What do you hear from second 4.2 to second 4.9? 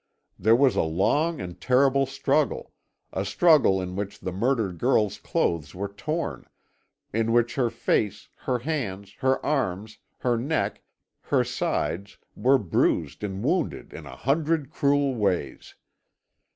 murdered